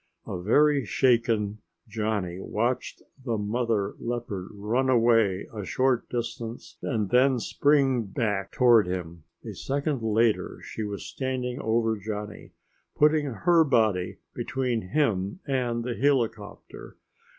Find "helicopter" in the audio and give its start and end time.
15.93-16.97